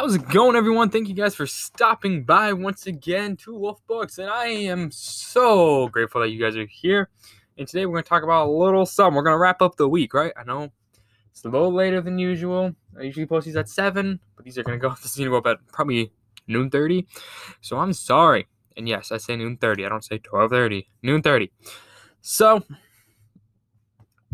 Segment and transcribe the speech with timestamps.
[0.00, 0.90] How's it going, everyone?
[0.90, 5.88] Thank you guys for stopping by once again to Wolf Books, and I am so
[5.88, 7.08] grateful that you guys are here.
[7.58, 9.16] And today we're going to talk about a little something.
[9.16, 10.32] We're going to wrap up the week, right?
[10.36, 10.70] I know
[11.32, 12.76] it's a little later than usual.
[12.96, 14.94] I usually post these at seven, but these are going to go.
[14.94, 16.12] This is going to go up probably
[16.46, 17.08] noon thirty.
[17.60, 18.46] So I'm sorry.
[18.76, 19.84] And yes, I say noon thirty.
[19.84, 20.88] I don't say twelve thirty.
[21.02, 21.50] Noon thirty.
[22.20, 22.62] So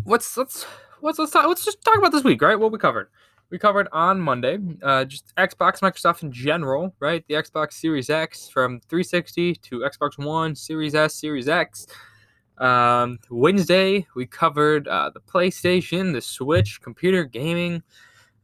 [0.04, 0.66] let's let's
[1.00, 2.60] let's let's talk, let's just talk about this week, right?
[2.60, 3.08] What we covered
[3.54, 4.58] we covered on Monday.
[4.82, 7.24] Uh, just Xbox, Microsoft in general, right?
[7.28, 11.86] The Xbox Series X from 360 to Xbox One, Series S, Series X.
[12.58, 17.84] Um, Wednesday, we covered uh, the PlayStation, the Switch, computer gaming,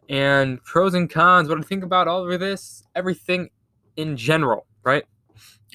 [0.08, 1.48] and pros and cons.
[1.48, 3.50] What I think about all of this, everything
[3.96, 5.02] in general, right?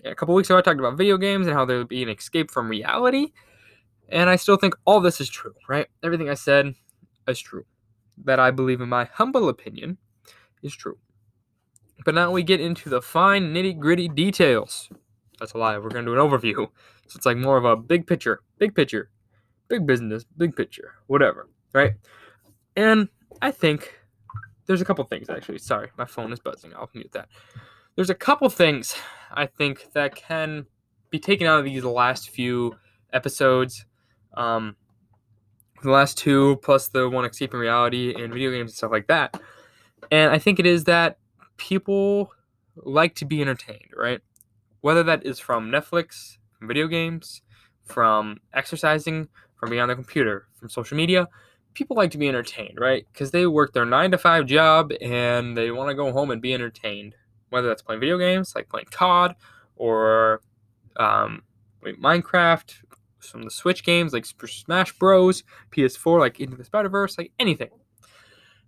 [0.05, 2.07] A couple weeks ago, I talked about video games and how they would be an
[2.07, 3.33] escape from reality.
[4.07, 5.87] And I still think all this is true, right?
[6.03, 6.73] Everything I said
[7.27, 7.65] is true
[8.23, 9.97] that I believe, in my humble opinion,
[10.63, 10.97] is true.
[12.03, 14.89] But now we get into the fine nitty gritty details.
[15.39, 15.77] That's a lie.
[15.77, 16.67] We're going to do an overview.
[17.07, 19.09] So it's like more of a big picture, big picture,
[19.67, 21.93] big business, big picture, whatever, right?
[22.75, 23.09] And
[23.41, 23.93] I think
[24.65, 25.59] there's a couple things actually.
[25.59, 26.73] Sorry, my phone is buzzing.
[26.75, 27.29] I'll mute that.
[27.95, 28.95] There's a couple things
[29.31, 30.65] I think that can
[31.09, 32.75] be taken out of these last few
[33.13, 33.85] episodes.
[34.35, 34.75] Um,
[35.85, 39.39] the last two plus the one escaping reality and video games and stuff like that.
[40.11, 41.17] And I think it is that
[41.57, 42.31] people
[42.75, 44.21] like to be entertained, right?
[44.81, 47.41] Whether that is from Netflix, from video games,
[47.83, 51.27] from exercising, from being on the computer, from social media,
[51.73, 53.05] people like to be entertained, right?
[53.11, 56.41] Because they work their nine to five job and they want to go home and
[56.41, 57.15] be entertained.
[57.49, 59.35] Whether that's playing video games like playing COD
[59.75, 60.41] or
[60.97, 61.43] um,
[61.83, 62.73] Minecraft,
[63.33, 67.31] of the Switch games like Super Smash Bros, PS4 like Into the Spider Verse, like
[67.39, 67.69] anything,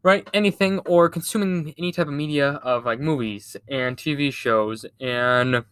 [0.03, 0.27] right?
[0.33, 5.63] Anything or consuming any type of media of like movies and TV shows and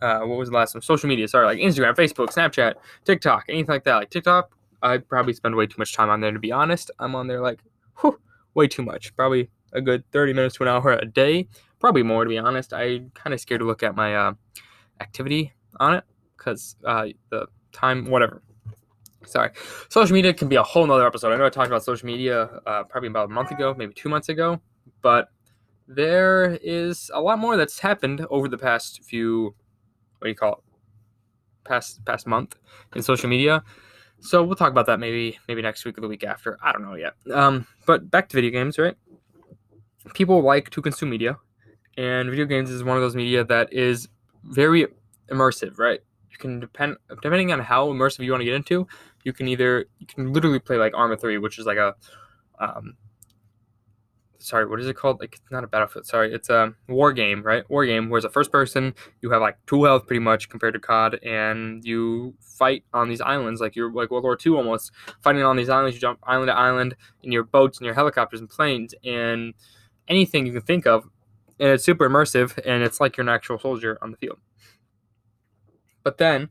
[0.00, 0.82] uh, what was the last one?
[0.82, 3.96] Social media, sorry, like Instagram, Facebook, Snapchat, TikTok, anything like that.
[3.96, 6.90] Like TikTok, I probably spend way too much time on there to be honest.
[6.98, 7.60] I'm on there like
[8.00, 8.18] whew,
[8.54, 11.48] way too much, probably a good 30 minutes to an hour a day,
[11.78, 12.72] probably more to be honest.
[12.72, 14.32] I kind of scared to look at my uh,
[15.00, 16.04] activity on it
[16.36, 17.46] because uh, the
[17.78, 18.42] time, whatever.
[19.24, 19.50] Sorry.
[19.88, 21.32] Social media can be a whole nother episode.
[21.32, 24.08] I know I talked about social media uh, probably about a month ago, maybe two
[24.08, 24.60] months ago,
[25.02, 25.28] but
[25.86, 29.54] there is a lot more that's happened over the past few,
[30.18, 30.58] what do you call it?
[31.64, 32.56] Past past month
[32.94, 33.62] in social media.
[34.20, 36.58] So we'll talk about that maybe maybe next week or the week after.
[36.62, 37.14] I don't know yet.
[37.32, 38.96] Um, but back to video games, right?
[40.14, 41.38] People like to consume media,
[41.96, 44.08] and video games is one of those media that is
[44.44, 44.86] very
[45.30, 46.00] immersive, right?
[46.30, 48.86] You can depend depending on how immersive you want to get into
[49.24, 51.94] you can either you can literally play like arma 3 which is like a
[52.58, 52.94] um
[54.38, 55.20] sorry what is it called?
[55.20, 57.68] Like it's not a battlefield sorry it's a war game right?
[57.68, 60.74] War game where it's a first person you have like two health pretty much compared
[60.74, 64.92] to cod and you fight on these islands like you're like world war ii almost
[65.22, 68.40] fighting on these islands you jump island to island in your boats and your helicopters
[68.40, 69.54] and planes and
[70.08, 71.08] anything you can think of
[71.60, 74.38] and it's super immersive and it's like you're an actual soldier on the field
[76.08, 76.48] but then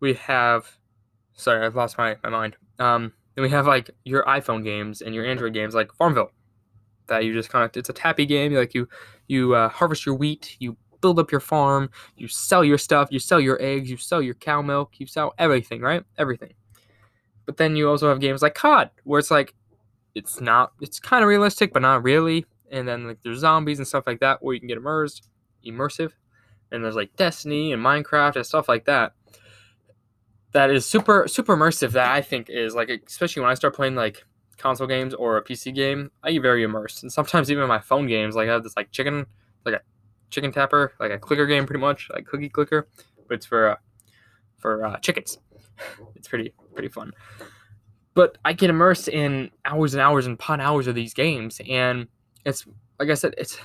[0.00, 0.66] we have,
[1.34, 2.56] sorry, I've lost my, my mind.
[2.80, 6.32] Um, then we have like your iPhone games and your Android games like Farmville
[7.06, 8.52] that you just kind of, it's a tappy game.
[8.52, 8.88] Like you,
[9.28, 13.20] you uh, harvest your wheat, you build up your farm, you sell your stuff, you
[13.20, 16.02] sell your eggs, you sell your cow milk, you sell everything, right?
[16.18, 16.52] Everything.
[17.46, 19.54] But then you also have games like COD where it's like,
[20.16, 22.46] it's not, it's kind of realistic, but not really.
[22.72, 25.28] And then like there's zombies and stuff like that where you can get immersed,
[25.64, 26.10] immersive
[26.72, 29.12] and there's like Destiny and Minecraft and stuff like that.
[30.52, 31.92] That is super super immersive.
[31.92, 34.24] That I think is like especially when I start playing like
[34.58, 37.02] console games or a PC game, I get very immersed.
[37.02, 39.26] And sometimes even my phone games, like I have this like chicken
[39.64, 39.80] like a
[40.30, 42.88] chicken tapper, like a clicker game, pretty much like cookie clicker,
[43.28, 43.76] but it's for uh,
[44.58, 45.38] for uh, chickens.
[46.14, 47.12] it's pretty pretty fun.
[48.14, 52.08] But I get immersed in hours and hours and pot hours of these games, and
[52.44, 52.66] it's
[52.98, 53.58] like I said, it's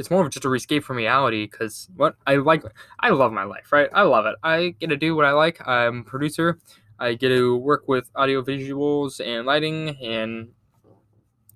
[0.00, 2.62] it's more of just a escape from reality because what I like,
[3.00, 3.90] I love my life, right?
[3.92, 4.34] I love it.
[4.42, 5.60] I get to do what I like.
[5.68, 6.58] I'm a producer.
[6.98, 10.48] I get to work with audio visuals and lighting and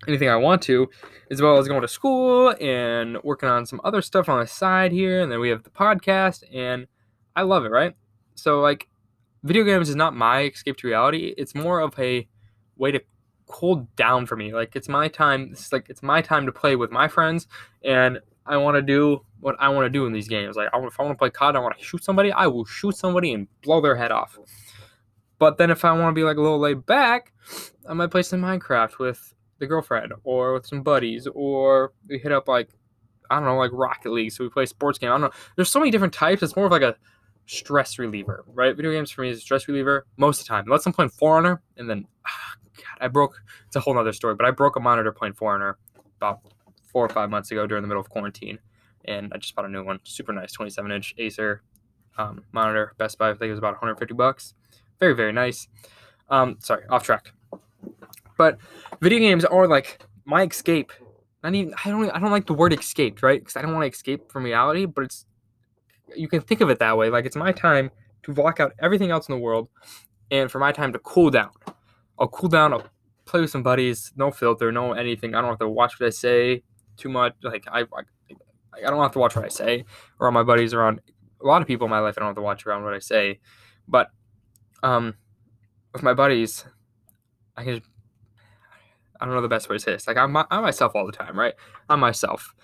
[0.06, 0.90] anything I want to,
[1.30, 4.92] as well as going to school and working on some other stuff on the side
[4.92, 5.22] here.
[5.22, 6.86] And then we have the podcast, and
[7.34, 7.94] I love it, right?
[8.34, 8.88] So, like,
[9.42, 11.32] video games is not my escape to reality.
[11.38, 12.28] It's more of a
[12.76, 13.00] way to
[13.46, 14.52] cool down for me.
[14.52, 15.48] Like, it's my time.
[15.52, 17.46] It's like it's my time to play with my friends,
[17.82, 20.56] and I want to do what I want to do in these games.
[20.56, 22.96] Like, if I want to play COD, I want to shoot somebody, I will shoot
[22.96, 24.38] somebody and blow their head off.
[25.38, 27.32] But then if I want to be like a little laid back,
[27.88, 32.32] I might play some Minecraft with the girlfriend or with some buddies, or we hit
[32.32, 32.70] up like
[33.30, 34.32] I don't know, like Rocket League.
[34.32, 35.10] So we play sports game.
[35.10, 35.30] I don't know.
[35.56, 36.42] There's so many different types.
[36.42, 36.96] It's more of like a
[37.46, 38.76] stress reliever, right?
[38.76, 40.64] Video games for me is a stress reliever most of the time.
[40.66, 43.40] Unless I'm playing For Honor, and then ah, God, I broke.
[43.66, 45.78] It's a whole other story, but I broke a monitor playing For Honor
[46.16, 46.40] about
[46.94, 48.60] four or five months ago during the middle of quarantine,
[49.04, 49.98] and I just bought a new one.
[50.04, 51.60] Super nice, 27 inch Acer
[52.16, 53.30] um, monitor, Best Buy.
[53.30, 54.54] I think it was about 150 bucks.
[55.00, 55.66] Very very nice.
[56.30, 57.32] Um, sorry, off track.
[58.38, 58.58] But
[59.00, 60.92] video games are like my escape.
[61.42, 63.40] Not even I don't I don't like the word escaped, right?
[63.40, 65.26] Because I don't want to escape from reality, but it's
[66.16, 67.10] you can think of it that way.
[67.10, 67.90] Like it's my time
[68.22, 69.68] to block out everything else in the world,
[70.30, 71.50] and for my time to cool down.
[72.20, 72.72] I'll cool down.
[72.72, 72.86] I'll
[73.24, 74.12] play with some buddies.
[74.14, 75.34] No filter, no anything.
[75.34, 76.62] I don't have to watch what I say
[76.96, 77.34] too much.
[77.42, 78.02] Like I, I,
[78.76, 79.84] I don't have to watch what I say,
[80.18, 81.00] or my buddies around.
[81.42, 82.98] A lot of people in my life, I don't have to watch around what I
[82.98, 83.40] say,
[83.86, 84.08] but
[84.82, 85.14] um,
[85.92, 86.64] with my buddies,
[87.56, 87.82] I can.
[89.20, 90.06] I don't know the best way to say this.
[90.06, 91.54] Like I'm, I'm myself all the time, right?
[91.88, 92.54] I'm myself,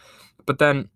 [0.46, 0.88] but then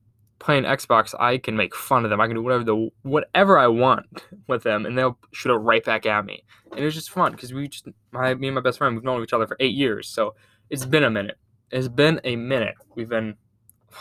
[0.45, 2.21] playing Xbox, I can make fun of them.
[2.21, 5.85] I can do whatever the whatever I want with them, and they'll shoot it right
[5.85, 6.45] back at me.
[6.73, 9.23] And it's just fun because we just my me and my best friend we've known
[9.23, 10.35] each other for eight years, so
[10.71, 11.39] it's been a minute.
[11.71, 12.75] It's been a minute.
[12.95, 13.37] We've been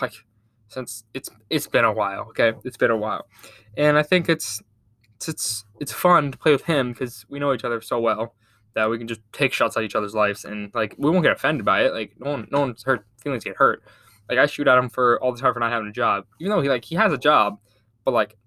[0.01, 0.13] like
[0.68, 2.21] since it's it's been a while.
[2.30, 3.25] Okay, it's been a while,
[3.77, 4.62] and I think it's
[5.15, 8.36] it's it's, it's fun to play with him because we know each other so well
[8.75, 11.31] that we can just take shots at each other's lives and like we won't get
[11.31, 11.94] offended by it.
[11.94, 13.83] Like no one no one's hurt feelings get hurt
[14.30, 16.51] like I shoot at him for all the time for not having a job, even
[16.51, 17.60] though he like he has a job,
[18.06, 18.38] but like,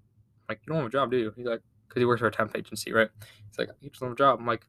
[0.49, 1.33] like you don't have a job, do you?
[1.37, 3.09] He's like, because he works for a temp agency, right?
[3.49, 4.39] He's like, you just don't have a job.
[4.41, 4.67] I'm like,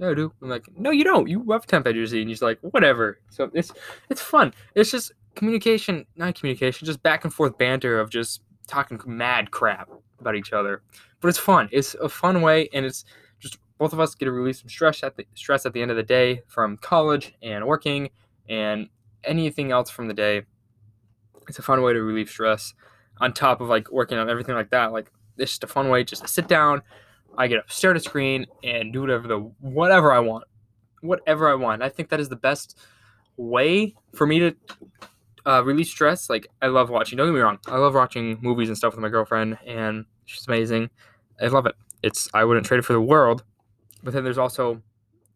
[0.00, 0.32] I do.
[0.42, 1.28] I'm like, no, you don't.
[1.28, 3.20] You a temp agency, and he's like, whatever.
[3.30, 3.72] So it's
[4.10, 4.52] it's fun.
[4.74, 9.88] It's just communication, not communication, just back and forth banter of just talking mad crap
[10.20, 10.82] about each other.
[11.20, 11.68] But it's fun.
[11.72, 13.04] It's a fun way, and it's
[13.38, 15.90] just both of us get to release some stress at the stress at the end
[15.90, 18.10] of the day from college and working
[18.48, 18.88] and
[19.24, 20.42] anything else from the day.
[21.48, 22.74] It's a fun way to relieve stress
[23.20, 24.92] on top of like working on everything like that.
[24.92, 26.82] Like it's just a fun way just to sit down.
[27.38, 30.44] I get up, stare at a screen, and do whatever the whatever I want,
[31.00, 31.82] whatever I want.
[31.82, 32.78] I think that is the best
[33.36, 34.56] way for me to
[35.46, 36.30] uh, release stress.
[36.30, 37.16] Like I love watching.
[37.16, 40.46] Don't get me wrong, I love watching movies and stuff with my girlfriend, and she's
[40.46, 40.90] amazing.
[41.40, 41.74] I love it.
[42.02, 43.44] It's I wouldn't trade it for the world.
[44.02, 44.82] But then there's also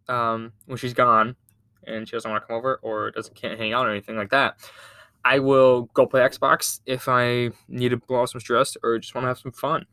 [0.08, 1.36] um, when she's gone,
[1.86, 4.30] and she doesn't want to come over or doesn't can't hang out or anything like
[4.30, 4.56] that,
[5.24, 9.14] I will go play Xbox if I need to blow off some stress or just
[9.14, 9.86] want to have some fun.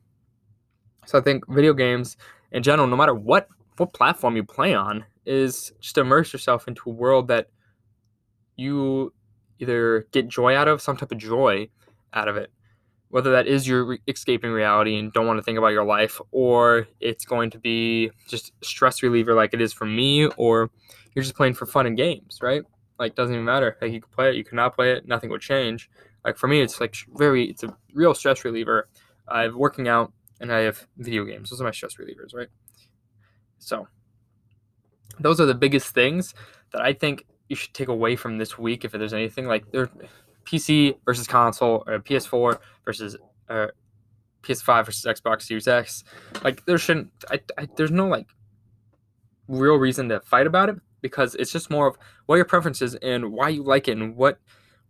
[1.08, 2.18] So I think video games
[2.52, 6.90] in general, no matter what what platform you play on, is just immerse yourself into
[6.90, 7.48] a world that
[8.58, 9.14] you
[9.60, 11.70] either get joy out of, some type of joy
[12.14, 12.52] out of it.
[13.10, 16.20] Whether that is your re- escaping reality and don't want to think about your life,
[16.32, 20.70] or it's going to be just stress reliever like it is for me, or
[21.16, 22.64] you're just playing for fun and games, right?
[23.00, 23.78] Like doesn't even matter.
[23.82, 25.90] Like you can play it, you cannot play it, nothing will change.
[26.26, 28.90] Like for me, it's like very, it's a real stress reliever.
[29.30, 31.50] I have working out and I have video games.
[31.50, 32.50] Those are my stress relievers, right?
[33.60, 33.88] So
[35.20, 36.34] those are the biggest things
[36.72, 38.86] that I think you should take away from this week.
[38.86, 39.90] If there's anything like there,
[40.46, 43.18] PC versus console or PS4 versus
[43.50, 43.68] uh,
[44.44, 46.04] PS5 versus Xbox Series X.
[46.44, 47.12] Like there shouldn't.
[47.30, 48.28] I, I, there's no like
[49.48, 53.32] real reason to fight about it because it's just more of what your preferences and
[53.32, 54.40] why you like it and what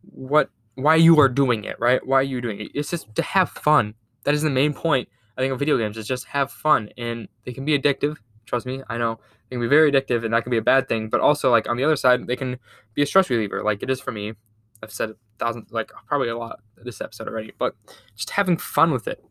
[0.02, 2.06] what why you are doing it, right?
[2.06, 2.72] Why are you doing it?
[2.74, 3.95] It's just to have fun.
[4.24, 5.10] That is the main point.
[5.38, 8.18] I think of video games is just have fun and they can be addictive.
[8.46, 10.88] Trust me, I know they can be very addictive and that can be a bad
[10.88, 11.10] thing.
[11.10, 12.58] But also like on the other side, they can
[12.94, 14.34] be a stress reliever, like it is for me.
[14.82, 17.76] I've said a thousand, like probably a lot this episode already, but
[18.16, 19.24] just having fun with it,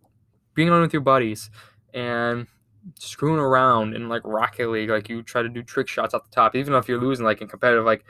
[0.54, 1.50] being on with your buddies,
[1.94, 2.46] and
[2.98, 6.34] screwing around in like Rocket League, like you try to do trick shots off the
[6.34, 8.04] top, even if you're losing like in competitive like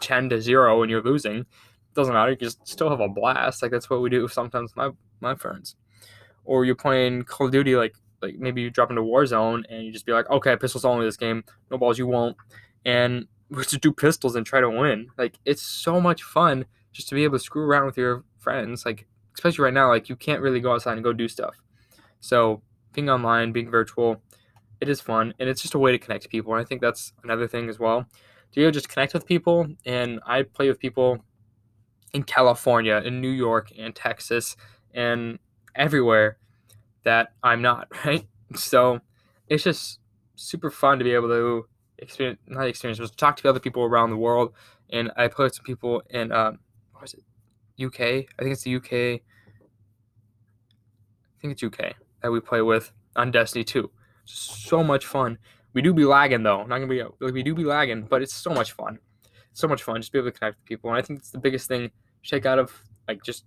[0.00, 1.46] ten to zero and you're losing,
[1.94, 2.32] doesn't matter.
[2.32, 3.62] You just still have a blast.
[3.62, 5.76] Like that's what we do sometimes my my friends.
[6.44, 9.92] Or you're playing Call of Duty, like like maybe you drop into Warzone and you
[9.92, 12.36] just be like, okay, pistols only this game, no balls you won't,
[12.84, 15.08] and we just do pistols and try to win.
[15.18, 18.86] Like it's so much fun just to be able to screw around with your friends.
[18.86, 21.56] Like especially right now, like you can't really go outside and go do stuff.
[22.20, 24.22] So being online, being virtual,
[24.80, 26.52] it is fun and it's just a way to connect people.
[26.52, 28.06] And I think that's another thing as well.
[28.52, 29.66] Do you just connect with people?
[29.86, 31.24] And I play with people
[32.12, 34.56] in California, in New York, and Texas,
[34.92, 35.38] and
[35.74, 36.38] everywhere
[37.04, 38.26] that I'm not, right?
[38.54, 39.00] So
[39.48, 40.00] it's just
[40.36, 41.66] super fun to be able to
[41.98, 44.52] experience, not experience, but talk to other people around the world.
[44.90, 46.58] And I play with some people in, um,
[46.92, 48.00] what is it, UK?
[48.00, 48.92] I think it's the UK.
[48.92, 49.20] I
[51.40, 53.90] think it's UK that we play with on Destiny 2.
[54.24, 55.38] So much fun.
[55.72, 56.64] We do be lagging though.
[56.64, 58.98] Not gonna be like we do be lagging, but it's so much fun.
[59.54, 60.90] so much fun just be able to connect with people.
[60.90, 61.90] And I think it's the biggest thing
[62.22, 62.72] to take out of
[63.08, 63.44] like just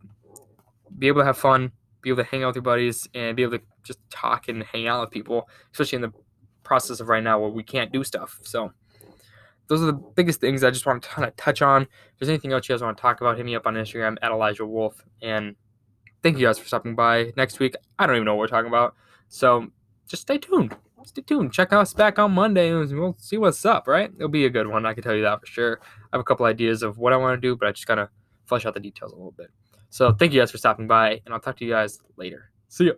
[0.98, 1.72] be able to have fun,
[2.05, 4.63] be able to hang out with your buddies, and be able to just talk and
[4.63, 6.13] hang out with people, especially in the
[6.63, 8.39] process of right now where we can't do stuff.
[8.43, 8.71] So
[9.67, 11.81] those are the biggest things I just want to kind of touch on.
[11.81, 14.17] If there's anything else you guys want to talk about, hit me up on Instagram
[14.21, 15.03] at Elijah Wolf.
[15.24, 15.55] And
[16.21, 17.33] thank you guys for stopping by.
[17.35, 18.93] Next week, I don't even know what we're talking about.
[19.27, 19.67] So
[20.07, 20.75] just stay tuned.
[21.05, 21.53] Stay tuned.
[21.53, 24.12] Check us back on Monday and we'll see what's up, right?
[24.15, 24.85] It'll be a good one.
[24.85, 25.79] I can tell you that for sure.
[25.81, 27.95] I have a couple ideas of what I want to do, but I just got
[27.95, 28.09] to
[28.45, 29.50] flesh out the details a little bit.
[29.96, 32.52] So thank you guys for stopping by, and I'll talk to you guys later.
[32.68, 32.96] See ya.